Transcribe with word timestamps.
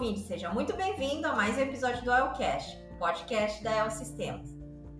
ouvinte, 0.00 0.20
seja 0.20 0.48
muito 0.48 0.74
bem-vindo 0.74 1.28
a 1.28 1.36
mais 1.36 1.58
um 1.58 1.60
episódio 1.60 2.02
do 2.02 2.10
Elcast, 2.10 2.82
podcast 2.98 3.62
da 3.62 3.70
El 3.70 3.90
Sistemas. 3.90 4.50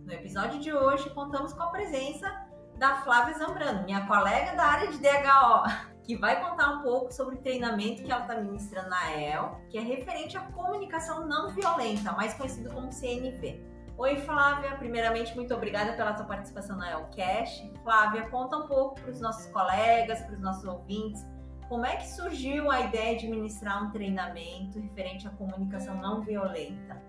No 0.04 0.12
episódio 0.12 0.60
de 0.60 0.74
hoje, 0.74 1.08
contamos 1.14 1.54
com 1.54 1.62
a 1.62 1.68
presença 1.68 2.30
da 2.76 2.96
Flávia 2.96 3.32
Zambrano, 3.38 3.82
minha 3.84 4.06
colega 4.06 4.54
da 4.54 4.62
área 4.62 4.88
de 4.88 4.98
DHO, 4.98 5.64
que 6.04 6.18
vai 6.18 6.38
contar 6.46 6.68
um 6.74 6.82
pouco 6.82 7.10
sobre 7.10 7.36
o 7.36 7.38
treinamento 7.38 8.02
que 8.02 8.12
ela 8.12 8.20
está 8.20 8.34
ministrando 8.42 8.90
na 8.90 9.10
EL, 9.18 9.58
que 9.70 9.78
é 9.78 9.80
referente 9.80 10.36
à 10.36 10.42
comunicação 10.52 11.26
não 11.26 11.48
violenta, 11.48 12.12
mais 12.12 12.34
conhecido 12.34 12.68
como 12.68 12.92
CNV. 12.92 13.58
Oi, 13.96 14.16
Flávia. 14.16 14.76
Primeiramente, 14.76 15.34
muito 15.34 15.54
obrigada 15.54 15.94
pela 15.94 16.14
sua 16.14 16.26
participação 16.26 16.76
na 16.76 16.90
ELCast. 16.90 17.72
Flávia, 17.82 18.28
conta 18.28 18.58
um 18.58 18.68
pouco 18.68 19.00
para 19.00 19.10
os 19.10 19.20
nossos 19.22 19.46
colegas, 19.50 20.20
para 20.20 20.34
os 20.34 20.40
nossos 20.42 20.64
ouvintes, 20.64 21.24
como 21.70 21.86
é 21.86 21.98
que 21.98 22.08
surgiu 22.08 22.68
a 22.68 22.80
ideia 22.80 23.16
de 23.16 23.28
ministrar 23.28 23.84
um 23.84 23.92
treinamento 23.92 24.80
referente 24.80 25.28
à 25.28 25.30
comunicação 25.30 25.94
não 25.94 26.20
violenta? 26.20 27.00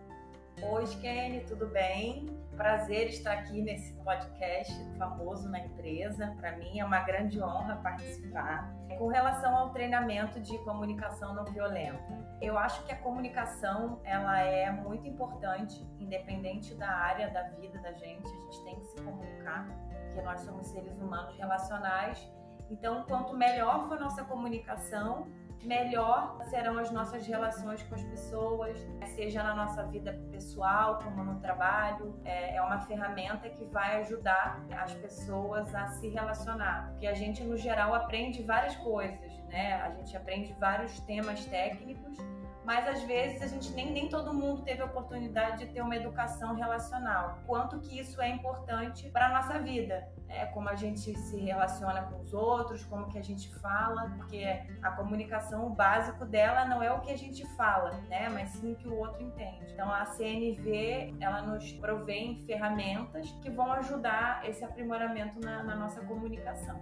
Oi, 0.62 0.86
Kenny, 1.02 1.40
tudo 1.46 1.66
bem? 1.66 2.28
Prazer 2.56 3.08
estar 3.08 3.34
aqui 3.34 3.60
nesse 3.60 3.92
podcast 4.04 4.72
famoso 5.00 5.50
na 5.50 5.62
empresa. 5.62 6.36
Para 6.40 6.58
mim 6.58 6.80
é 6.80 6.86
uma 6.86 7.00
grande 7.00 7.42
honra 7.42 7.78
participar. 7.78 8.72
Com 9.00 9.08
relação 9.08 9.58
ao 9.58 9.72
treinamento 9.72 10.40
de 10.40 10.56
comunicação 10.60 11.34
não 11.34 11.46
violenta, 11.46 12.38
eu 12.40 12.56
acho 12.56 12.86
que 12.86 12.92
a 12.92 12.98
comunicação 12.98 14.00
ela 14.04 14.42
é 14.42 14.70
muito 14.70 15.08
importante, 15.08 15.84
independente 16.00 16.76
da 16.76 16.88
área 16.88 17.32
da 17.32 17.42
vida 17.50 17.80
da 17.80 17.94
gente. 17.94 18.28
A 18.28 18.42
gente 18.42 18.64
tem 18.64 18.76
que 18.80 18.86
se 18.86 18.96
comunicar, 18.98 19.68
porque 20.06 20.22
nós 20.22 20.42
somos 20.42 20.68
seres 20.68 21.00
humanos 21.00 21.36
relacionais 21.36 22.32
então, 22.72 23.04
quanto 23.04 23.36
melhor 23.36 23.88
for 23.88 24.00
nossa 24.00 24.24
comunicação, 24.24 25.28
melhor 25.64 26.38
serão 26.50 26.78
as 26.80 26.90
nossas 26.90 27.28
relações 27.28 27.84
com 27.84 27.96
as 27.96 28.04
pessoas, 28.04 28.78
seja 29.14 29.44
na 29.44 29.54
nossa 29.54 29.84
vida 29.84 30.14
pessoal, 30.32 31.00
como 31.04 31.24
no 31.24 31.40
trabalho. 31.40 32.20
É, 32.24 32.56
é 32.56 32.62
uma 32.62 32.80
ferramenta 32.80 33.50
que 33.50 33.66
vai 33.66 33.98
ajudar 34.02 34.66
as 34.72 34.94
pessoas 34.96 35.76
a 35.76 35.88
se 35.88 36.08
relacionar, 36.08 36.92
porque 36.92 37.06
a 37.06 37.14
gente, 37.14 37.44
no 37.44 37.58
geral, 37.58 37.94
aprende 37.94 38.42
várias 38.42 38.76
coisas, 38.78 39.32
né? 39.50 39.74
A 39.82 39.92
gente 39.92 40.16
aprende 40.16 40.54
vários 40.54 40.98
temas 41.02 41.46
técnicos 41.46 42.18
mas 42.64 42.88
às 42.88 43.04
vezes 43.04 43.42
a 43.42 43.48
gente 43.48 43.72
nem, 43.74 43.92
nem 43.92 44.10
todo 44.10 44.34
mundo 44.34 44.62
teve 44.62 44.82
a 44.82 44.86
oportunidade 44.86 45.66
de 45.66 45.74
ter 45.74 45.82
uma 45.82 45.96
educação 45.96 46.56
relacional. 46.56 47.40
Quanto 47.46 47.80
que 47.80 48.00
isso 48.00 48.22
é 48.22 48.30
importante 48.30 49.10
para 49.10 49.28
a 49.28 49.30
nossa 49.30 49.60
vida, 49.60 50.08
é 50.30 50.46
como 50.46 50.70
a 50.70 50.76
gente 50.76 51.18
se 51.18 51.40
relaciona 51.40 52.04
com 52.04 52.22
os 52.22 52.34
outros, 52.34 52.84
como 52.86 53.08
que 53.10 53.18
a 53.18 53.24
gente 53.24 53.54
fala, 53.56 54.12
porque 54.16 54.46
a 54.82 54.92
comunicação, 54.92 55.68
o 55.68 55.70
básico 55.70 56.26
dela 56.26 56.66
não 56.66 56.82
é 56.82 56.92
o 56.92 57.02
que 57.02 57.12
a 57.12 57.18
gente 57.18 57.46
fala, 57.56 57.92
né, 58.10 58.30
mas 58.30 58.50
sim 58.50 58.74
o 58.74 58.76
que 58.76 58.88
o 58.88 58.96
outro 58.96 59.22
entende. 59.22 59.72
Então 59.74 59.92
a 59.92 60.06
CNV, 60.06 61.16
ela 61.20 61.42
nos 61.42 61.72
provém 61.74 62.38
ferramentas 62.46 63.30
que 63.42 63.50
vão 63.50 63.72
ajudar 63.74 64.48
esse 64.48 64.64
aprimoramento 64.64 65.40
na, 65.40 65.64
na 65.64 65.76
nossa 65.76 66.02
comunicação. 66.02 66.80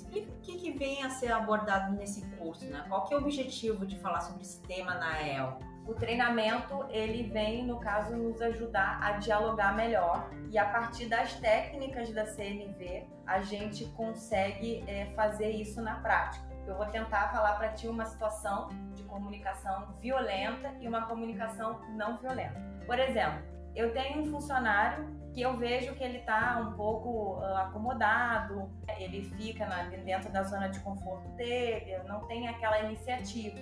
Explica 0.00 0.30
o 0.30 0.40
que, 0.40 0.56
que 0.56 0.70
vem 0.72 1.02
a 1.02 1.10
ser 1.10 1.30
abordado 1.30 1.92
nesse 1.94 2.24
curso, 2.36 2.64
né? 2.66 2.84
Qual 2.88 3.04
que 3.04 3.12
é 3.12 3.16
o 3.16 3.20
objetivo 3.20 3.84
de 3.86 3.98
falar 3.98 4.20
sobre 4.20 4.42
esse 4.42 4.60
tema 4.62 4.94
na 4.94 5.20
EL? 5.20 5.58
O 5.86 5.94
treinamento, 5.94 6.86
ele 6.88 7.24
vem, 7.24 7.66
no 7.66 7.78
caso, 7.78 8.16
nos 8.16 8.40
ajudar 8.40 8.98
a 9.02 9.12
dialogar 9.12 9.74
melhor 9.74 10.30
e 10.50 10.58
a 10.58 10.64
partir 10.64 11.06
das 11.06 11.34
técnicas 11.34 12.12
da 12.12 12.26
CNV, 12.26 13.06
a 13.26 13.40
gente 13.42 13.84
consegue 13.96 14.84
é, 14.86 15.06
fazer 15.16 15.50
isso 15.50 15.82
na 15.82 15.96
prática. 15.96 16.48
Eu 16.66 16.76
vou 16.76 16.86
tentar 16.86 17.32
falar 17.32 17.54
para 17.54 17.68
ti 17.68 17.88
uma 17.88 18.04
situação 18.04 18.68
de 18.94 19.02
comunicação 19.04 19.94
violenta 20.00 20.72
e 20.80 20.88
uma 20.88 21.06
comunicação 21.06 21.80
não 21.96 22.16
violenta. 22.18 22.60
Por 22.86 22.98
exemplo, 22.98 23.42
eu 23.74 23.92
tenho 23.92 24.22
um 24.22 24.30
funcionário 24.30 25.20
que 25.32 25.40
eu 25.40 25.56
vejo 25.56 25.94
que 25.94 26.02
ele 26.02 26.18
está 26.18 26.58
um 26.58 26.72
pouco 26.72 27.38
uh, 27.38 27.56
acomodado, 27.58 28.68
ele 28.98 29.22
fica 29.36 29.64
na, 29.66 29.84
dentro 29.84 30.30
da 30.32 30.42
zona 30.42 30.68
de 30.68 30.80
conforto 30.80 31.28
dele, 31.36 31.98
não 32.08 32.26
tem 32.26 32.48
aquela 32.48 32.80
iniciativa. 32.80 33.58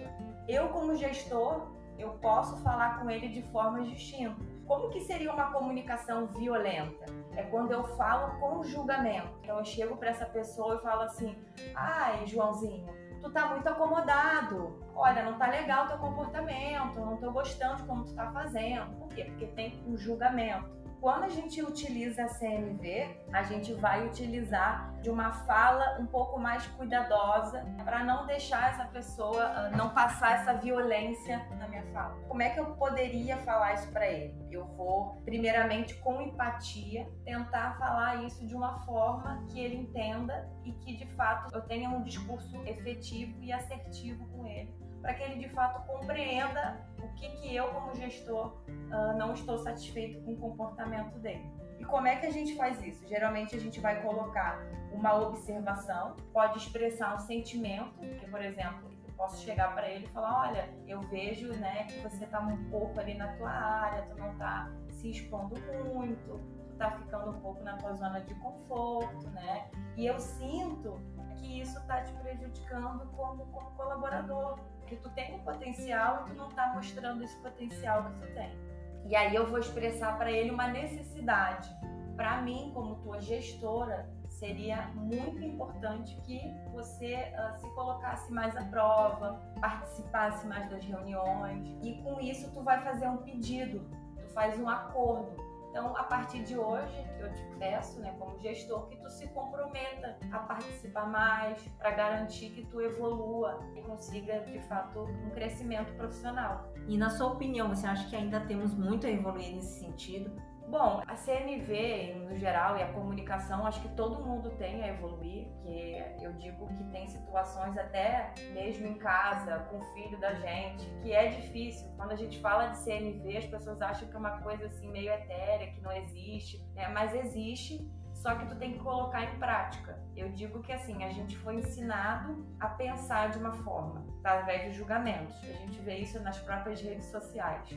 Eu, 0.48 0.68
como 0.70 0.96
gestor, 0.96 1.70
eu 1.98 2.12
posso 2.12 2.56
falar 2.58 3.00
com 3.00 3.10
ele 3.10 3.28
de 3.28 3.42
formas 3.50 3.88
distintas. 3.88 4.46
Como 4.66 4.88
que 4.90 5.00
seria 5.00 5.32
uma 5.32 5.52
comunicação 5.52 6.26
violenta? 6.28 7.06
É 7.36 7.42
quando 7.42 7.72
eu 7.72 7.84
falo 7.96 8.38
com 8.38 8.62
julgamento. 8.62 9.28
Então 9.42 9.58
eu 9.58 9.64
chego 9.64 9.96
para 9.96 10.10
essa 10.10 10.26
pessoa 10.26 10.76
e 10.76 10.82
falo 10.82 11.02
assim: 11.02 11.36
"Ai, 11.74 12.26
Joãozinho, 12.26 12.86
tu 13.20 13.30
tá 13.30 13.48
muito 13.48 13.68
acomodado. 13.68 14.78
Olha, 14.94 15.22
não 15.22 15.38
tá 15.38 15.48
legal 15.48 15.84
o 15.84 15.88
teu 15.88 15.98
comportamento, 15.98 17.00
não 17.00 17.16
tô 17.16 17.30
gostando 17.30 17.76
de 17.76 17.82
como 17.84 18.04
tu 18.04 18.14
tá 18.14 18.30
fazendo". 18.32 18.96
Por 18.96 19.08
quê? 19.08 19.24
Porque 19.24 19.46
tem 19.48 19.82
um 19.86 19.96
julgamento. 19.96 20.77
Quando 21.00 21.24
a 21.24 21.28
gente 21.28 21.62
utiliza 21.62 22.24
a 22.24 22.28
CNV, 22.28 23.16
a 23.32 23.44
gente 23.44 23.72
vai 23.74 24.04
utilizar 24.04 24.92
de 25.00 25.08
uma 25.08 25.30
fala 25.30 25.96
um 26.00 26.06
pouco 26.06 26.40
mais 26.40 26.66
cuidadosa 26.66 27.64
para 27.84 28.02
não 28.02 28.26
deixar 28.26 28.70
essa 28.70 28.84
pessoa, 28.86 29.44
ah, 29.44 29.70
não 29.70 29.90
passar 29.90 30.40
essa 30.40 30.54
violência 30.54 31.46
na 31.56 31.68
minha 31.68 31.84
fala. 31.92 32.16
Como 32.26 32.42
é 32.42 32.50
que 32.50 32.58
eu 32.58 32.74
poderia 32.74 33.36
falar 33.38 33.74
isso 33.74 33.88
para 33.92 34.08
ele? 34.08 34.34
Eu 34.50 34.66
vou, 34.76 35.22
primeiramente, 35.24 35.94
com 35.94 36.20
empatia, 36.20 37.08
tentar 37.24 37.78
falar 37.78 38.24
isso 38.24 38.44
de 38.44 38.56
uma 38.56 38.80
forma 38.80 39.46
que 39.50 39.60
ele 39.60 39.76
entenda 39.76 40.50
e 40.64 40.72
que 40.72 40.96
de 40.96 41.06
fato 41.14 41.54
eu 41.54 41.62
tenha 41.62 41.88
um 41.90 42.02
discurso 42.02 42.56
efetivo 42.66 43.40
e 43.40 43.52
assertivo 43.52 44.26
com 44.30 44.44
ele 44.44 44.87
para 45.00 45.14
que 45.14 45.22
ele 45.22 45.38
de 45.38 45.48
fato 45.48 45.86
compreenda 45.86 46.86
o 47.02 47.08
que, 47.14 47.28
que 47.36 47.54
eu, 47.54 47.68
como 47.68 47.94
gestor, 47.94 48.58
uh, 48.68 49.16
não 49.16 49.34
estou 49.34 49.58
satisfeito 49.58 50.20
com 50.22 50.32
o 50.32 50.36
comportamento 50.36 51.18
dele. 51.18 51.44
E 51.78 51.84
como 51.84 52.08
é 52.08 52.16
que 52.16 52.26
a 52.26 52.30
gente 52.30 52.56
faz 52.56 52.82
isso? 52.82 53.06
Geralmente 53.06 53.54
a 53.54 53.60
gente 53.60 53.80
vai 53.80 54.02
colocar 54.02 54.60
uma 54.92 55.14
observação, 55.14 56.16
pode 56.32 56.58
expressar 56.58 57.14
um 57.14 57.18
sentimento, 57.20 58.00
que 58.18 58.28
por 58.28 58.42
exemplo, 58.42 58.90
posso 59.18 59.42
chegar 59.44 59.74
para 59.74 59.90
ele 59.90 60.04
e 60.06 60.08
falar, 60.08 60.48
olha, 60.48 60.70
eu 60.86 61.00
vejo, 61.02 61.52
né, 61.54 61.84
que 61.84 61.98
você 61.98 62.24
está 62.24 62.40
um 62.40 62.70
pouco 62.70 62.98
ali 63.00 63.14
na 63.14 63.36
tua 63.36 63.50
área, 63.50 64.02
tu 64.06 64.16
não 64.16 64.30
está 64.32 64.70
se 64.92 65.10
expondo 65.10 65.56
muito, 65.84 66.40
tu 66.66 66.72
está 66.72 66.92
ficando 66.92 67.30
um 67.30 67.40
pouco 67.40 67.60
na 67.64 67.76
tua 67.76 67.92
zona 67.94 68.20
de 68.20 68.34
conforto, 68.36 69.28
né? 69.30 69.68
E 69.96 70.06
eu 70.06 70.18
sinto 70.20 71.00
que 71.36 71.60
isso 71.60 71.76
está 71.78 72.02
te 72.02 72.12
prejudicando 72.14 73.06
como, 73.16 73.44
como 73.46 73.70
colaborador 73.72 74.60
que 74.86 74.96
tu 74.96 75.10
tem 75.10 75.34
um 75.34 75.40
potencial 75.40 76.24
e 76.24 76.30
tu 76.30 76.36
não 76.36 76.48
está 76.48 76.72
mostrando 76.72 77.22
esse 77.24 77.36
potencial 77.38 78.04
que 78.04 78.20
tu 78.20 78.34
tem. 78.34 78.56
E 79.04 79.16
aí 79.16 79.34
eu 79.34 79.46
vou 79.46 79.58
expressar 79.58 80.16
para 80.16 80.30
ele 80.30 80.50
uma 80.50 80.68
necessidade. 80.68 81.68
Para 82.16 82.40
mim, 82.42 82.70
como 82.74 82.96
tua 82.96 83.20
gestora, 83.20 84.08
seria 84.38 84.88
muito 84.94 85.42
importante 85.42 86.16
que 86.22 86.40
você 86.72 87.32
uh, 87.34 87.60
se 87.60 87.68
colocasse 87.70 88.32
mais 88.32 88.56
à 88.56 88.64
prova, 88.64 89.40
participasse 89.60 90.46
mais 90.46 90.70
das 90.70 90.84
reuniões 90.84 91.76
e 91.82 92.00
com 92.02 92.20
isso 92.20 92.50
tu 92.52 92.62
vai 92.62 92.78
fazer 92.80 93.08
um 93.08 93.18
pedido, 93.18 93.80
tu 94.16 94.28
faz 94.32 94.58
um 94.58 94.68
acordo 94.68 95.48
então, 95.70 95.94
a 95.96 96.02
partir 96.02 96.42
de 96.42 96.58
hoje, 96.58 97.06
eu 97.20 97.32
te 97.32 97.44
peço, 97.58 98.00
né, 98.00 98.14
como 98.18 98.38
gestor, 98.38 98.88
que 98.88 98.96
tu 98.96 99.10
se 99.10 99.28
comprometa 99.28 100.18
a 100.32 100.38
participar 100.38 101.06
mais 101.06 101.62
para 101.78 101.90
garantir 101.90 102.50
que 102.50 102.64
tu 102.66 102.80
evolua 102.80 103.60
e 103.76 103.82
consiga, 103.82 104.40
de 104.40 104.58
fato, 104.60 105.00
um 105.00 105.30
crescimento 105.30 105.92
profissional. 105.94 106.72
E 106.88 106.96
na 106.96 107.10
sua 107.10 107.28
opinião, 107.28 107.68
você 107.68 107.86
acha 107.86 108.08
que 108.08 108.16
ainda 108.16 108.40
temos 108.40 108.74
muito 108.74 109.06
a 109.06 109.10
evoluir 109.10 109.54
nesse 109.54 109.78
sentido? 109.78 110.32
Bom, 110.70 111.02
a 111.06 111.16
CNV 111.16 112.14
no 112.28 112.36
geral 112.36 112.76
e 112.76 112.82
a 112.82 112.92
comunicação, 112.92 113.66
acho 113.66 113.80
que 113.80 113.88
todo 113.96 114.22
mundo 114.22 114.50
tem 114.58 114.82
a 114.82 114.88
evoluir, 114.88 115.46
que 115.62 116.22
eu 116.22 116.30
digo 116.34 116.66
que 116.74 116.84
tem 116.90 117.06
situações 117.06 117.76
até 117.78 118.34
mesmo 118.52 118.86
em 118.86 118.98
casa, 118.98 119.60
com 119.70 119.78
o 119.78 119.82
filho 119.94 120.20
da 120.20 120.34
gente, 120.34 120.84
que 121.02 121.10
é 121.10 121.28
difícil. 121.28 121.88
Quando 121.96 122.12
a 122.12 122.16
gente 122.16 122.38
fala 122.40 122.66
de 122.66 122.78
CNV, 122.80 123.38
as 123.38 123.46
pessoas 123.46 123.80
acham 123.80 124.08
que 124.08 124.14
é 124.14 124.18
uma 124.18 124.42
coisa 124.42 124.66
assim 124.66 124.90
meio 124.90 125.10
etérea, 125.10 125.72
que 125.72 125.80
não 125.80 125.90
existe, 125.90 126.62
né? 126.74 126.86
mas 126.88 127.14
existe 127.14 127.90
só 128.18 128.34
que 128.34 128.46
tu 128.46 128.56
tem 128.56 128.72
que 128.72 128.78
colocar 128.80 129.22
em 129.22 129.38
prática. 129.38 129.96
Eu 130.16 130.28
digo 130.30 130.60
que 130.60 130.72
assim, 130.72 131.04
a 131.04 131.10
gente 131.10 131.36
foi 131.38 131.54
ensinado 131.54 132.44
a 132.58 132.68
pensar 132.68 133.30
de 133.30 133.38
uma 133.38 133.52
forma, 133.52 134.04
através 134.18 134.64
de 134.64 134.72
julgamentos. 134.76 135.36
A 135.44 135.52
gente 135.52 135.78
vê 135.80 135.98
isso 135.98 136.18
nas 136.20 136.36
próprias 136.38 136.80
redes 136.80 137.06
sociais. 137.06 137.70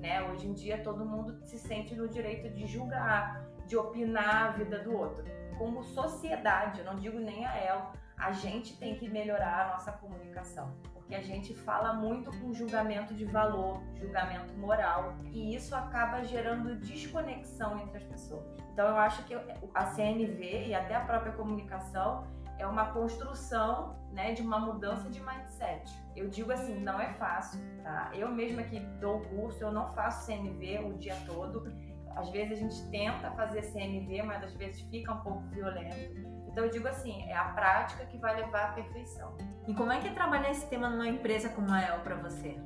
Né? 0.00 0.20
Hoje 0.28 0.48
em 0.48 0.52
dia 0.52 0.82
todo 0.82 1.04
mundo 1.04 1.38
se 1.44 1.58
sente 1.58 1.94
no 1.94 2.08
direito 2.08 2.52
de 2.52 2.66
julgar, 2.66 3.44
de 3.66 3.76
opinar 3.76 4.48
a 4.48 4.50
vida 4.50 4.80
do 4.80 4.96
outro. 4.96 5.24
Como 5.56 5.84
sociedade, 5.84 6.80
eu 6.80 6.84
não 6.84 6.96
digo 6.96 7.18
nem 7.20 7.46
a 7.46 7.56
ela, 7.56 7.92
a 8.18 8.32
gente 8.32 8.76
tem 8.76 8.96
que 8.96 9.08
melhorar 9.08 9.66
a 9.66 9.72
nossa 9.74 9.92
comunicação 9.92 10.74
porque 11.04 11.14
a 11.14 11.22
gente 11.22 11.54
fala 11.54 11.92
muito 11.92 12.30
com 12.38 12.54
julgamento 12.54 13.12
de 13.12 13.26
valor, 13.26 13.82
julgamento 13.94 14.54
moral, 14.54 15.14
e 15.32 15.54
isso 15.54 15.76
acaba 15.76 16.24
gerando 16.24 16.76
desconexão 16.76 17.78
entre 17.78 17.98
as 17.98 18.04
pessoas. 18.04 18.42
Então 18.72 18.88
eu 18.88 18.96
acho 18.96 19.22
que 19.24 19.34
a 19.74 19.86
CNV 19.86 20.68
e 20.68 20.74
até 20.74 20.94
a 20.94 21.00
própria 21.00 21.32
comunicação, 21.32 22.24
é 22.58 22.66
uma 22.66 22.86
construção 22.92 23.96
né, 24.12 24.32
de 24.32 24.40
uma 24.40 24.58
mudança 24.58 25.10
de 25.10 25.20
mindset. 25.20 25.92
Eu 26.14 26.28
digo 26.28 26.52
assim, 26.52 26.78
não 26.80 27.00
é 27.00 27.10
fácil, 27.14 27.60
tá? 27.82 28.10
Eu 28.14 28.28
mesma 28.30 28.62
que 28.62 28.78
dou 29.00 29.20
curso, 29.22 29.62
eu 29.62 29.72
não 29.72 29.88
faço 29.92 30.24
CNV 30.26 30.78
o 30.86 30.96
dia 30.96 31.16
todo. 31.26 31.70
Às 32.14 32.30
vezes 32.30 32.52
a 32.52 32.60
gente 32.60 32.90
tenta 32.90 33.30
fazer 33.32 33.62
CNV, 33.62 34.22
mas 34.22 34.44
às 34.44 34.54
vezes 34.54 34.80
fica 34.82 35.12
um 35.12 35.20
pouco 35.20 35.42
violento. 35.48 36.33
Então 36.54 36.66
eu 36.66 36.70
digo 36.70 36.86
assim, 36.86 37.28
é 37.28 37.36
a 37.36 37.46
prática 37.46 38.06
que 38.06 38.16
vai 38.16 38.36
levar 38.36 38.66
à 38.66 38.72
perfeição. 38.74 39.36
E 39.66 39.74
como 39.74 39.90
é 39.90 39.98
que 39.98 40.06
é 40.06 40.12
trabalhar 40.12 40.52
esse 40.52 40.64
tema 40.68 40.88
numa 40.88 41.08
empresa 41.08 41.48
como 41.48 41.72
a 41.72 41.82
El 41.82 41.98
para 41.98 42.14
você? 42.14 42.56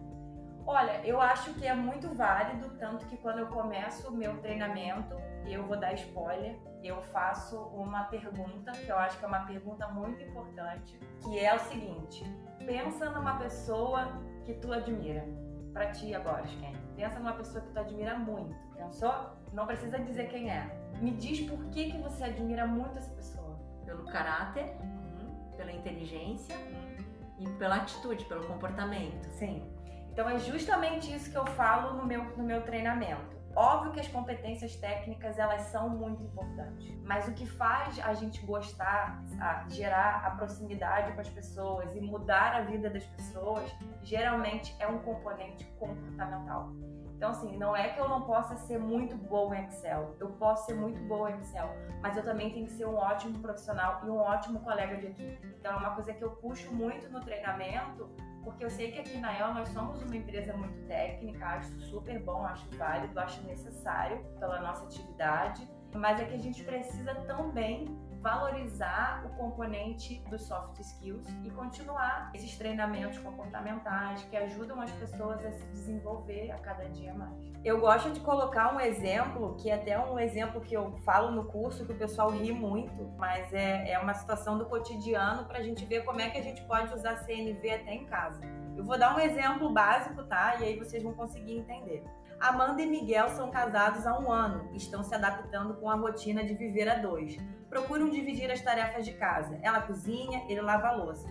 Olha, 0.67 1.01
eu 1.07 1.19
acho 1.23 1.55
que 1.55 1.67
é 1.67 1.73
muito 1.73 2.15
válido, 2.15 2.69
tanto 2.79 3.07
que 3.07 3.17
quando 3.17 3.39
eu 3.39 3.47
começo 3.47 4.07
o 4.09 4.15
meu 4.15 4.37
treinamento, 4.43 5.17
eu 5.47 5.67
vou 5.67 5.81
dar 5.81 5.95
spoiler, 5.95 6.59
eu 6.85 7.01
faço 7.01 7.59
uma 7.69 8.05
pergunta, 8.05 8.73
que 8.73 8.91
eu 8.91 8.99
acho 8.99 9.19
que 9.19 9.25
é 9.25 9.29
uma 9.29 9.47
pergunta 9.47 9.89
muito 9.89 10.23
importante, 10.23 11.01
que 11.23 11.39
é 11.39 11.55
o 11.55 11.59
seguinte: 11.59 12.23
pensa 12.67 13.09
numa 13.09 13.39
pessoa 13.39 14.21
que 14.45 14.53
tu 14.53 14.71
admira. 14.71 15.25
Para 15.73 15.93
ti 15.93 16.15
agora, 16.15 16.43
quem? 16.43 16.77
Pensa 16.95 17.19
numa 17.19 17.33
pessoa 17.33 17.65
que 17.65 17.73
tu 17.73 17.79
admira 17.79 18.19
muito. 18.19 18.55
Pensou? 18.77 19.15
Não 19.55 19.67
precisa 19.67 19.99
dizer 19.99 20.29
quem 20.29 20.51
é. 20.51 20.79
Me 21.01 21.13
diz 21.13 21.49
por 21.49 21.65
que, 21.71 21.91
que 21.91 21.97
você 21.97 22.25
admira 22.25 22.67
muito 22.67 22.99
essa 22.99 23.15
pessoa. 23.15 23.58
Pelo 23.89 24.05
caráter, 24.05 24.67
uhum. 24.83 25.55
pela 25.57 25.73
inteligência 25.73 26.55
uhum. 26.55 27.05
e 27.39 27.49
pela 27.53 27.77
atitude, 27.77 28.27
pelo 28.27 28.47
comportamento. 28.47 29.27
Sim. 29.31 29.67
Então 30.13 30.29
é 30.29 30.39
justamente 30.39 31.11
isso 31.11 31.31
que 31.31 31.39
eu 31.39 31.47
falo 31.47 31.97
no 31.97 32.05
meu, 32.05 32.23
no 32.37 32.45
meu 32.45 32.61
treinamento. 32.65 33.38
Óbvio 33.59 33.91
que 33.91 33.99
as 33.99 34.07
competências 34.07 34.77
técnicas 34.77 35.37
elas 35.37 35.63
são 35.63 35.89
muito 35.89 36.23
importantes, 36.23 36.95
mas 37.03 37.27
o 37.27 37.33
que 37.33 37.45
faz 37.45 37.99
a 37.99 38.15
gente 38.15 38.41
gostar, 38.47 39.21
a 39.41 39.69
gerar 39.69 40.25
a 40.25 40.31
proximidade 40.31 41.13
com 41.13 41.21
as 41.21 41.29
pessoas 41.29 41.93
e 41.97 42.01
mudar 42.01 42.55
a 42.55 42.61
vida 42.61 42.89
das 42.89 43.03
pessoas, 43.03 43.69
geralmente 44.01 44.77
é 44.79 44.87
um 44.87 45.01
componente 45.01 45.65
comportamental. 45.77 46.71
Então, 47.17 47.31
assim, 47.31 47.57
não 47.57 47.75
é 47.75 47.89
que 47.89 47.99
eu 47.99 48.09
não 48.09 48.23
possa 48.23 48.55
ser 48.59 48.79
muito 48.79 49.17
boa 49.17 49.59
em 49.59 49.65
Excel. 49.65 50.15
Eu 50.21 50.29
posso 50.35 50.67
ser 50.67 50.75
muito 50.75 51.01
boa 51.09 51.29
em 51.29 51.41
Excel, 51.41 51.69
mas 52.01 52.17
eu 52.17 52.23
também 52.23 52.53
tenho 52.53 52.67
que 52.67 52.73
ser 52.75 52.87
um 52.87 52.95
ótimo 52.95 53.41
profissional 53.41 54.03
e 54.05 54.09
um 54.09 54.19
ótimo 54.19 54.61
colega 54.61 54.99
de 54.99 55.07
equipe. 55.07 55.41
Então, 55.59 55.73
é 55.73 55.77
uma 55.79 55.97
coisa 55.97 56.15
que 56.15 56.23
eu 56.23 56.31
puxo 56.31 56.73
muito 56.73 57.11
no 57.11 57.21
treinamento, 57.21 58.09
porque 58.43 58.65
eu 58.65 58.71
sei 58.71 58.93
que 58.93 58.99
aqui 58.99 59.19
na 59.19 59.39
El 59.39 59.55
nós 59.55 59.69
somos 59.69 60.03
uma 60.03 60.17
empresa 60.17 60.57
muito 60.57 60.87
técnica, 60.87 61.47
acho 61.47 61.79
super 61.81 62.23
bom, 62.23 62.45
acho 62.45 62.69
válido, 62.77 63.19
acho 63.19 63.45
necessário 63.47 64.25
pela 64.39 64.61
nossa 64.61 64.85
atividade, 64.85 65.69
mas 65.95 66.21
é 66.21 66.25
que 66.25 66.35
a 66.35 66.39
gente 66.39 66.63
precisa 66.65 67.15
também 67.15 67.87
valorizar 68.21 69.25
o 69.25 69.37
componente 69.37 70.23
dos 70.29 70.43
soft 70.43 70.79
skills 70.81 71.27
e 71.45 71.51
continuar 71.51 72.31
esses 72.35 72.57
treinamentos 72.57 73.19
comportamentais 73.19 74.23
que 74.25 74.37
ajudam 74.37 74.81
as 74.81 74.91
pessoas 74.93 75.45
a 75.45 75.53
se 75.53 75.65
desenvolver 75.67 76.51
a 76.51 76.59
cada 76.59 76.89
dia 76.89 77.15
mais. 77.15 77.33
Eu 77.65 77.81
gosto 77.81 78.11
de 78.11 78.21
colocar 78.21 78.75
um 78.75 78.81
exemplo, 78.81 79.57
que 79.57 79.71
é 79.71 79.75
até 79.75 79.99
um 79.99 80.19
exemplo 80.19 80.61
que 80.61 80.75
eu 80.75 80.97
falo 81.05 81.31
no 81.31 81.45
curso, 81.45 81.85
que 81.87 81.93
o 81.93 81.99
pessoal 81.99 82.31
ri 82.31 82.53
muito, 82.53 83.09
mas 83.17 83.53
é, 83.53 83.93
é 83.93 83.99
uma 83.99 84.15
situação 84.15 84.59
do 84.59 84.67
cotidiano 84.67 85.45
para 85.45 85.59
a 85.59 85.63
gente 85.63 85.85
ver 85.85 86.05
como 86.05 86.21
é 86.21 86.29
que 86.29 86.39
a 86.39 86.43
gente 86.43 86.63
pode 86.65 86.93
usar 86.95 87.17
CNV 87.19 87.71
até 87.71 87.95
em 87.95 88.05
casa. 88.05 88.41
Eu 88.77 88.85
vou 88.85 88.99
dar 88.99 89.17
um 89.17 89.19
exemplo 89.19 89.73
básico, 89.73 90.23
tá? 90.25 90.57
E 90.61 90.65
aí 90.65 90.79
vocês 90.79 91.03
vão 91.03 91.13
conseguir 91.13 91.57
entender. 91.59 92.05
Amanda 92.41 92.81
e 92.83 92.87
Miguel 92.87 93.29
são 93.31 93.51
casados 93.51 94.07
há 94.07 94.17
um 94.19 94.31
ano, 94.31 94.71
estão 94.73 95.03
se 95.03 95.13
adaptando 95.13 95.75
com 95.75 95.91
a 95.91 95.97
rotina 95.97 96.45
de 96.45 96.55
viver 96.55 96.89
a 96.89 96.95
dois. 96.95 97.37
Procuram 97.69 98.09
dividir 98.09 98.51
as 98.51 98.61
tarefas 98.61 99.05
de 99.05 99.13
casa. 99.15 99.59
Ela 99.61 99.83
cozinha, 99.83 100.45
ele 100.49 100.61
lava 100.61 100.89
a 100.89 100.93
louça. 100.93 101.29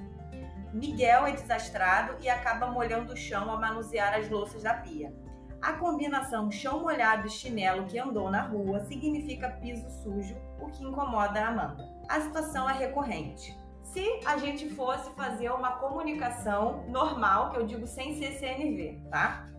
Miguel 0.73 1.25
é 1.25 1.31
desastrado 1.31 2.17
e 2.21 2.29
acaba 2.29 2.67
molhando 2.67 3.13
o 3.13 3.17
chão 3.17 3.49
ao 3.49 3.59
manusear 3.59 4.13
as 4.13 4.29
louças 4.29 4.61
da 4.61 4.73
pia. 4.73 5.13
A 5.61 5.73
combinação 5.73 6.51
chão 6.51 6.81
molhado 6.81 7.25
e 7.25 7.31
chinelo 7.31 7.85
que 7.85 7.97
andou 7.97 8.29
na 8.29 8.41
rua 8.41 8.81
significa 8.81 9.49
piso 9.49 9.89
sujo, 10.03 10.35
o 10.59 10.67
que 10.67 10.83
incomoda 10.83 11.39
a 11.39 11.47
Amanda. 11.47 11.89
A 12.09 12.19
situação 12.19 12.69
é 12.69 12.73
recorrente. 12.73 13.57
Se 13.81 14.19
a 14.25 14.37
gente 14.37 14.69
fosse 14.69 15.09
fazer 15.15 15.49
uma 15.51 15.77
comunicação 15.77 16.85
normal, 16.89 17.51
que 17.51 17.57
eu 17.57 17.65
digo 17.65 17.87
sem 17.87 18.13
CCNV, 18.15 19.01
tá? 19.09 19.49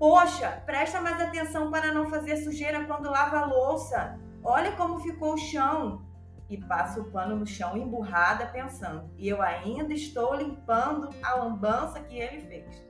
Poxa, 0.00 0.62
presta 0.64 0.98
mais 0.98 1.20
atenção 1.20 1.70
para 1.70 1.92
não 1.92 2.08
fazer 2.08 2.38
sujeira 2.38 2.86
quando 2.86 3.10
lava 3.10 3.40
a 3.40 3.44
louça. 3.44 4.18
Olha 4.42 4.72
como 4.72 4.98
ficou 5.00 5.34
o 5.34 5.36
chão. 5.36 6.06
E 6.48 6.56
passa 6.56 7.02
o 7.02 7.10
pano 7.10 7.36
no 7.36 7.46
chão 7.46 7.76
emburrada 7.76 8.46
pensando. 8.46 9.10
E 9.18 9.28
eu 9.28 9.42
ainda 9.42 9.92
estou 9.92 10.34
limpando 10.34 11.10
a 11.22 11.34
lambança 11.34 12.00
que 12.00 12.16
ele 12.16 12.40
fez. 12.40 12.82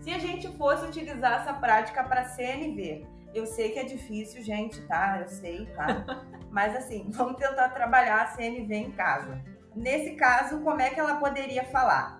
Se 0.00 0.10
a 0.10 0.18
gente 0.18 0.48
fosse 0.56 0.86
utilizar 0.86 1.42
essa 1.42 1.52
prática 1.52 2.02
para 2.02 2.24
CNV, 2.24 3.06
eu 3.34 3.44
sei 3.44 3.72
que 3.72 3.80
é 3.80 3.84
difícil, 3.84 4.42
gente, 4.42 4.80
tá? 4.86 5.20
Eu 5.20 5.28
sei, 5.28 5.66
tá? 5.76 6.02
Mas 6.50 6.74
assim, 6.74 7.10
vamos 7.12 7.36
tentar 7.36 7.68
trabalhar 7.68 8.22
a 8.22 8.26
CNV 8.28 8.74
em 8.74 8.90
casa. 8.92 9.44
Nesse 9.76 10.14
caso, 10.14 10.60
como 10.62 10.80
é 10.80 10.88
que 10.88 10.98
ela 10.98 11.16
poderia 11.16 11.64
falar? 11.64 12.17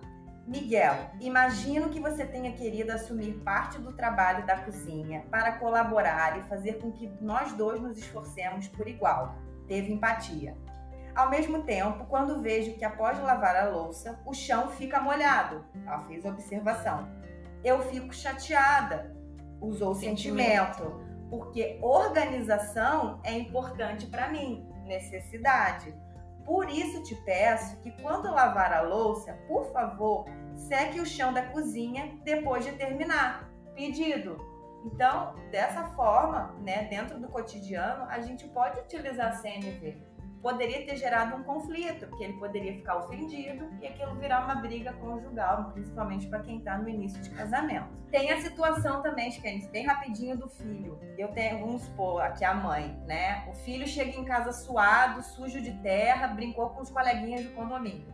Miguel, 0.49 0.95
imagino 1.21 1.89
que 1.89 1.99
você 1.99 2.25
tenha 2.25 2.51
querido 2.53 2.91
assumir 2.91 3.33
parte 3.43 3.77
do 3.77 3.93
trabalho 3.93 4.47
da 4.47 4.57
cozinha 4.57 5.23
para 5.29 5.59
colaborar 5.59 6.39
e 6.39 6.43
fazer 6.49 6.79
com 6.79 6.91
que 6.91 7.07
nós 7.21 7.53
dois 7.53 7.79
nos 7.79 7.95
esforcemos 7.99 8.67
por 8.67 8.87
igual. 8.87 9.35
Teve 9.67 9.93
empatia. 9.93 10.57
Ao 11.13 11.29
mesmo 11.29 11.61
tempo, 11.61 12.05
quando 12.05 12.41
vejo 12.41 12.73
que 12.73 12.83
após 12.83 13.19
lavar 13.19 13.55
a 13.55 13.69
louça, 13.69 14.19
o 14.25 14.33
chão 14.33 14.69
fica 14.71 14.99
molhado, 14.99 15.63
ela 15.85 15.99
fez 15.99 16.25
observação. 16.25 17.07
Eu 17.63 17.83
fico 17.83 18.11
chateada, 18.11 19.15
usou 19.61 19.93
sentimento, 19.93 20.77
sentimento 20.77 21.09
porque 21.29 21.77
organização 21.81 23.19
é 23.23 23.37
importante 23.37 24.07
para 24.07 24.29
mim, 24.29 24.67
necessidade. 24.85 25.93
Por 26.45 26.69
isso 26.69 27.03
te 27.03 27.15
peço 27.23 27.77
que 27.81 27.91
quando 28.01 28.31
lavar 28.31 28.73
a 28.73 28.81
louça, 28.81 29.33
por 29.47 29.71
favor, 29.71 30.25
seque 30.55 30.99
o 30.99 31.05
chão 31.05 31.33
da 31.33 31.43
cozinha 31.47 32.19
depois 32.23 32.65
de 32.65 32.71
terminar. 32.73 33.49
Pedido. 33.75 34.37
Então, 34.85 35.35
dessa 35.51 35.83
forma, 35.91 36.55
né, 36.61 36.85
dentro 36.85 37.19
do 37.19 37.27
cotidiano, 37.27 38.05
a 38.09 38.19
gente 38.21 38.47
pode 38.47 38.79
utilizar 38.79 39.39
CNV 39.41 40.08
poderia 40.41 40.85
ter 40.85 40.95
gerado 40.95 41.35
um 41.35 41.43
conflito, 41.43 42.07
porque 42.07 42.23
ele 42.23 42.33
poderia 42.33 42.73
ficar 42.73 42.97
ofendido 42.97 43.69
e 43.81 43.87
aquilo 43.87 44.15
virar 44.15 44.45
uma 44.45 44.55
briga 44.55 44.93
conjugal, 44.93 45.71
principalmente 45.71 46.27
para 46.27 46.39
quem 46.39 46.59
está 46.59 46.77
no 46.77 46.87
início 46.87 47.21
de 47.21 47.29
casamento. 47.31 47.89
Tem 48.09 48.31
a 48.31 48.41
situação 48.41 49.01
também, 49.01 49.31
Kenny, 49.31 49.67
bem 49.67 49.85
rapidinho 49.85 50.37
do 50.37 50.49
filho. 50.49 50.99
Eu 51.17 51.29
tenho, 51.29 51.59
vamos 51.59 51.83
supor, 51.83 52.21
aqui 52.21 52.43
a 52.43 52.53
mãe, 52.53 52.97
né? 53.05 53.45
O 53.49 53.53
filho 53.53 53.87
chega 53.87 54.17
em 54.17 54.25
casa 54.25 54.51
suado, 54.51 55.21
sujo 55.21 55.61
de 55.61 55.71
terra, 55.81 56.27
brincou 56.27 56.69
com 56.69 56.81
os 56.81 56.89
coleguinhas 56.89 57.43
do 57.43 57.51
condomínio. 57.51 58.07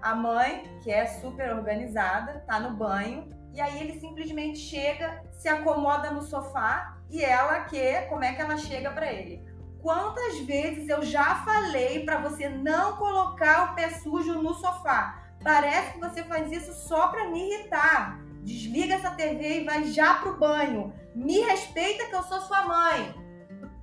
A 0.00 0.14
mãe, 0.14 0.62
que 0.82 0.90
é 0.90 1.06
super 1.06 1.52
organizada, 1.54 2.44
tá 2.46 2.60
no 2.60 2.76
banho, 2.76 3.28
e 3.52 3.60
aí 3.60 3.80
ele 3.80 4.00
simplesmente 4.00 4.58
chega, 4.58 5.22
se 5.32 5.48
acomoda 5.48 6.10
no 6.10 6.22
sofá 6.22 6.98
e 7.08 7.22
ela 7.22 7.60
que, 7.60 8.02
como 8.08 8.24
é 8.24 8.34
que 8.34 8.42
ela 8.42 8.56
chega 8.56 8.90
para 8.90 9.12
ele? 9.12 9.44
Quantas 9.84 10.38
vezes 10.38 10.88
eu 10.88 11.02
já 11.02 11.44
falei 11.44 12.06
para 12.06 12.18
você 12.18 12.48
não 12.48 12.96
colocar 12.96 13.72
o 13.72 13.74
pé 13.74 13.90
sujo 13.90 14.40
no 14.40 14.54
sofá? 14.54 15.22
Parece 15.42 15.92
que 15.92 16.00
você 16.00 16.24
faz 16.24 16.50
isso 16.50 16.72
só 16.88 17.08
para 17.08 17.28
me 17.28 17.50
irritar. 17.50 18.18
Desliga 18.42 18.94
essa 18.94 19.10
TV 19.10 19.60
e 19.60 19.64
vai 19.64 19.84
já 19.84 20.14
pro 20.14 20.38
banho. 20.38 20.90
Me 21.14 21.38
respeita 21.40 22.06
que 22.06 22.14
eu 22.14 22.22
sou 22.22 22.40
sua 22.40 22.64
mãe. 22.64 23.14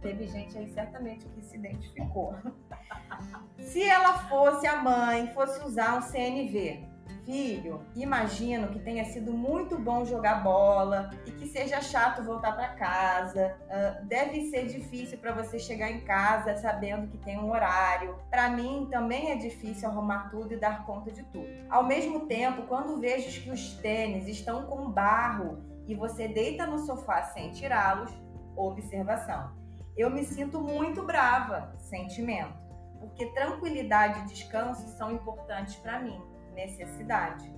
Teve 0.02 0.26
gente 0.26 0.58
aí 0.58 0.74
certamente 0.74 1.30
que 1.30 1.44
se 1.44 1.56
identificou. 1.56 2.34
Se 3.62 3.84
ela 3.84 4.28
fosse 4.28 4.66
a 4.66 4.78
mãe, 4.78 5.32
fosse 5.36 5.64
usar 5.64 6.00
um 6.00 6.02
CNV, 6.02 6.84
filho, 7.26 7.86
imagino 7.96 8.70
que 8.70 8.80
tenha 8.80 9.06
sido 9.06 9.32
muito 9.34 9.78
bom 9.78 10.04
jogar 10.06 10.44
bola 10.44 11.10
e 11.26 11.32
que 11.32 11.48
seja 11.48 11.82
chato 11.82 12.24
voltar 12.24 12.54
para 12.54 12.70
casa. 12.70 13.56
Uh, 13.66 14.06
deve 14.06 14.50
ser 14.50 14.68
difícil 14.68 15.18
para 15.18 15.32
você 15.32 15.60
chegar 15.60 15.92
em 15.92 16.02
casa 16.02 16.56
sabendo 16.58 17.08
que 17.08 17.18
tem 17.18 17.38
um 17.38 17.52
horário. 17.52 18.16
Para 18.30 18.50
mim 18.50 18.88
também 18.92 19.32
é 19.32 19.36
difícil 19.36 19.90
arrumar 19.90 20.30
tudo 20.30 20.54
e 20.54 20.58
dar 20.58 20.86
conta 20.86 21.12
de 21.12 21.24
tudo. 21.24 21.48
Ao 21.70 21.86
mesmo 21.86 22.28
tempo, 22.28 22.64
quando 22.64 23.00
vejo 23.00 23.42
que 23.42 23.52
os 23.52 23.76
tênis 23.76 24.28
estão 24.28 24.66
com 24.66 24.90
barro 24.90 25.64
e 25.88 25.96
você 25.96 26.28
deita 26.28 26.66
no 26.66 26.80
sofá 26.80 27.24
sem 27.24 27.52
tirá-los, 27.52 28.12
observação. 28.56 29.52
Eu 29.98 30.10
me 30.10 30.24
sinto 30.24 30.62
muito 30.62 31.04
brava, 31.04 31.74
sentimento, 31.78 32.54
porque 33.00 33.26
tranquilidade 33.34 34.22
e 34.22 34.26
descanso 34.26 34.88
são 34.98 35.12
importantes 35.12 35.76
para 35.76 36.00
mim 36.00 36.31
necessidade. 36.66 37.52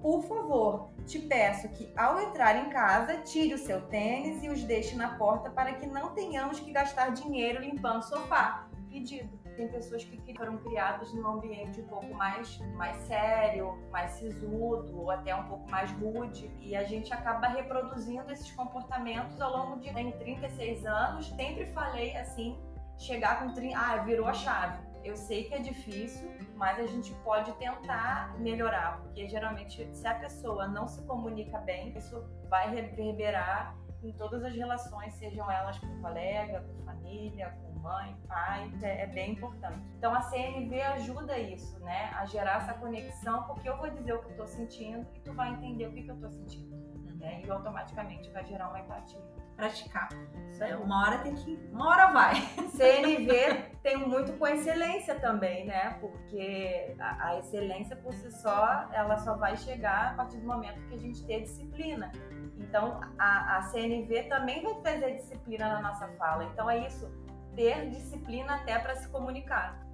Por 0.00 0.22
favor, 0.22 0.90
te 1.06 1.18
peço 1.18 1.68
que 1.68 1.92
ao 1.94 2.18
entrar 2.20 2.56
em 2.56 2.70
casa, 2.70 3.18
tire 3.18 3.52
o 3.52 3.58
seu 3.58 3.82
tênis 3.88 4.42
e 4.42 4.48
os 4.48 4.64
deixe 4.64 4.96
na 4.96 5.16
porta 5.18 5.50
para 5.50 5.74
que 5.74 5.86
não 5.86 6.14
tenhamos 6.14 6.58
que 6.58 6.72
gastar 6.72 7.10
dinheiro 7.10 7.60
limpando 7.60 7.98
o 7.98 8.02
sofá. 8.02 8.66
Pedido. 8.88 9.38
tem 9.56 9.68
pessoas 9.68 10.02
que 10.02 10.34
foram 10.34 10.56
criadas 10.56 11.12
num 11.12 11.24
ambiente 11.24 11.80
um 11.80 11.86
pouco 11.86 12.12
mais, 12.14 12.58
mais 12.74 12.96
sério, 13.02 13.78
mais 13.92 14.12
sisudo, 14.12 14.98
ou 14.98 15.10
até 15.10 15.34
um 15.34 15.44
pouco 15.44 15.70
mais 15.70 15.92
rude, 15.92 16.50
e 16.60 16.74
a 16.74 16.82
gente 16.82 17.12
acaba 17.12 17.46
reproduzindo 17.46 18.32
esses 18.32 18.50
comportamentos 18.50 19.40
ao 19.40 19.52
longo 19.52 19.78
de 19.78 19.90
em 19.90 20.10
36 20.12 20.86
anos. 20.86 21.28
Sempre 21.28 21.66
falei 21.66 22.16
assim, 22.16 22.58
chegar 22.98 23.40
com 23.40 23.52
30, 23.52 23.78
ah, 23.78 23.98
virou 23.98 24.26
a 24.26 24.32
chave. 24.32 24.89
Eu 25.02 25.16
sei 25.16 25.44
que 25.44 25.54
é 25.54 25.58
difícil, 25.58 26.30
mas 26.56 26.78
a 26.78 26.86
gente 26.86 27.14
pode 27.24 27.52
tentar 27.54 28.38
melhorar, 28.38 29.00
porque 29.00 29.28
geralmente 29.28 29.88
se 29.92 30.06
a 30.06 30.14
pessoa 30.14 30.68
não 30.68 30.86
se 30.86 31.02
comunica 31.06 31.58
bem, 31.58 31.96
isso 31.96 32.22
vai 32.48 32.70
reverberar 32.70 33.76
em 34.02 34.12
todas 34.12 34.42
as 34.44 34.54
relações, 34.54 35.14
sejam 35.14 35.50
elas 35.50 35.78
com 35.78 36.00
colega, 36.00 36.62
com 36.62 36.84
família, 36.84 37.50
com 37.62 37.78
mãe, 37.80 38.16
pai, 38.26 38.70
é, 38.82 39.02
é, 39.02 39.06
bem 39.06 39.32
importante. 39.32 39.80
Então 39.96 40.14
a 40.14 40.20
CNV 40.22 40.80
ajuda 40.82 41.38
isso, 41.38 41.78
né? 41.80 42.10
A 42.14 42.24
gerar 42.26 42.58
essa 42.58 42.74
conexão, 42.74 43.44
porque 43.44 43.68
eu 43.68 43.76
vou 43.76 43.90
dizer 43.90 44.14
o 44.14 44.18
que 44.20 44.26
eu 44.26 44.30
estou 44.30 44.46
sentindo 44.46 45.06
e 45.14 45.20
tu 45.20 45.32
vai 45.32 45.50
entender 45.52 45.86
o 45.86 45.92
que, 45.92 46.02
que 46.02 46.10
eu 46.10 46.14
estou 46.14 46.30
sentindo. 46.30 46.89
Né? 47.20 47.42
E 47.44 47.50
automaticamente 47.50 48.30
vai 48.30 48.44
gerar 48.44 48.68
uma 48.70 48.80
empatia. 48.80 49.20
Praticar. 49.56 50.08
É, 50.58 50.74
uma 50.76 51.06
hora 51.06 51.18
tem 51.18 51.34
que. 51.34 51.54
Uma 51.70 51.90
hora 51.90 52.06
vai. 52.12 52.34
CNV 52.72 53.78
tem 53.82 53.96
muito 53.96 54.32
com 54.34 54.46
excelência 54.46 55.14
também, 55.20 55.66
né? 55.66 55.98
Porque 56.00 56.94
a, 56.98 57.28
a 57.28 57.38
excelência 57.38 57.94
por 57.96 58.14
si 58.14 58.32
só, 58.32 58.88
ela 58.92 59.18
só 59.18 59.36
vai 59.36 59.56
chegar 59.58 60.12
a 60.12 60.14
partir 60.14 60.38
do 60.38 60.46
momento 60.46 60.80
que 60.88 60.94
a 60.94 60.98
gente 60.98 61.24
ter 61.26 61.42
disciplina. 61.42 62.10
Então, 62.58 63.00
a, 63.18 63.58
a 63.58 63.62
CNV 63.64 64.24
também 64.24 64.62
vai 64.62 64.74
trazer 64.76 65.16
disciplina 65.16 65.74
na 65.74 65.82
nossa 65.82 66.08
fala. 66.18 66.44
Então, 66.44 66.68
é 66.68 66.86
isso, 66.86 67.10
ter 67.54 67.88
disciplina 67.90 68.54
até 68.54 68.78
para 68.78 68.96
se 68.96 69.08
comunicar. 69.08 69.89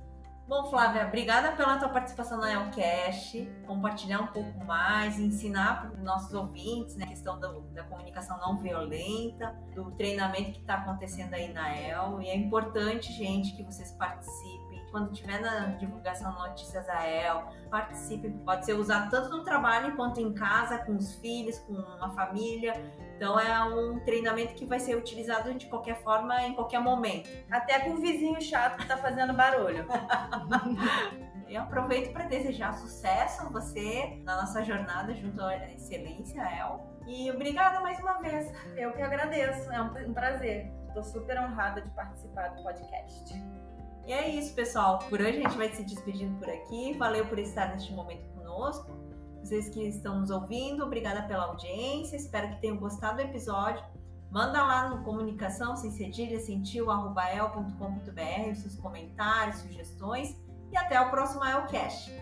Bom, 0.48 0.70
Flávia, 0.70 1.08
obrigada 1.08 1.56
pela 1.56 1.76
tua 1.76 1.88
participação 1.88 2.38
na 2.38 2.52
Elcast, 2.52 3.50
compartilhar 3.66 4.20
um 4.20 4.28
pouco 4.28 4.64
mais, 4.64 5.18
ensinar 5.18 5.80
para 5.80 5.96
os 5.96 6.04
nossos 6.04 6.32
ouvintes 6.32 6.94
né, 6.94 7.04
a 7.04 7.08
questão 7.08 7.40
da, 7.40 7.48
da, 7.72 7.82
comunicação 7.82 8.38
não 8.38 8.56
violenta, 8.56 9.56
do 9.74 9.90
treinamento 9.96 10.52
que 10.52 10.60
está 10.60 10.74
acontecendo 10.74 11.34
aí 11.34 11.52
na 11.52 11.76
El. 11.76 12.22
E 12.22 12.28
é 12.28 12.36
importante, 12.36 13.12
gente, 13.12 13.56
que 13.56 13.64
vocês 13.64 13.90
participem 13.90 14.65
quando 14.96 15.12
tiver 15.12 15.42
na 15.42 15.66
divulgação 15.76 16.32
Notícias 16.32 16.88
a 16.88 17.06
El, 17.06 17.44
participe. 17.70 18.30
Pode 18.46 18.64
ser 18.64 18.72
usado 18.72 19.10
tanto 19.10 19.28
no 19.28 19.44
trabalho 19.44 19.94
quanto 19.94 20.18
em 20.22 20.32
casa, 20.32 20.78
com 20.78 20.96
os 20.96 21.16
filhos, 21.16 21.58
com 21.58 21.76
a 22.00 22.08
família. 22.12 22.72
Então 23.14 23.38
é 23.38 23.62
um 23.62 24.00
treinamento 24.06 24.54
que 24.54 24.64
vai 24.64 24.80
ser 24.80 24.96
utilizado 24.96 25.52
de 25.52 25.66
qualquer 25.66 26.02
forma, 26.02 26.42
em 26.44 26.54
qualquer 26.54 26.80
momento. 26.80 27.28
Até 27.50 27.80
com 27.80 27.90
o 27.90 27.96
vizinho 27.98 28.40
chato 28.40 28.76
que 28.76 28.84
está 28.84 28.96
fazendo 28.96 29.34
barulho. 29.34 29.86
Eu 31.46 31.60
aproveito 31.60 32.12
para 32.14 32.24
desejar 32.24 32.72
sucesso 32.72 33.42
a 33.42 33.50
você 33.50 34.18
na 34.24 34.40
nossa 34.40 34.64
jornada 34.64 35.14
junto 35.14 35.42
à 35.42 35.72
excelência, 35.74 36.40
El. 36.40 36.80
E 37.06 37.30
obrigada 37.30 37.80
mais 37.80 38.00
uma 38.00 38.14
vez. 38.14 38.50
Eu 38.74 38.94
que 38.94 39.02
agradeço, 39.02 39.70
é 39.70 39.80
um 39.80 40.14
prazer. 40.14 40.72
Estou 40.88 41.04
super 41.04 41.38
honrada 41.38 41.82
de 41.82 41.90
participar 41.90 42.48
do 42.48 42.62
podcast. 42.62 43.34
E 44.06 44.12
é 44.12 44.28
isso, 44.28 44.54
pessoal. 44.54 45.00
Por 45.08 45.20
hoje 45.20 45.38
a 45.38 45.48
gente 45.48 45.56
vai 45.56 45.75
se 45.75 45.82
despedindo 45.82 46.38
por 46.38 46.48
aqui. 46.48 46.96
Valeu 46.96 47.26
por 47.26 47.38
estar 47.38 47.75
neste 47.75 47.92
momento 47.92 48.25
conosco. 48.34 48.96
Vocês 49.42 49.68
que 49.68 49.86
estão 49.86 50.20
nos 50.20 50.30
ouvindo, 50.30 50.84
obrigada 50.84 51.22
pela 51.22 51.44
audiência. 51.44 52.16
Espero 52.16 52.48
que 52.50 52.60
tenham 52.60 52.76
gostado 52.76 53.16
do 53.16 53.22
episódio. 53.22 53.82
Manda 54.30 54.64
lá 54.64 54.88
no 54.88 55.02
comunicação 55.02 55.76
sem 55.76 55.90
cedilha, 55.90 56.38
sentiu.el.com.br 56.38 58.50
os 58.52 58.58
seus 58.58 58.76
comentários, 58.76 59.58
sugestões. 59.58 60.36
E 60.70 60.76
até 60.76 61.00
o 61.00 61.10
próximo 61.10 61.44
Elcast. 61.44 62.12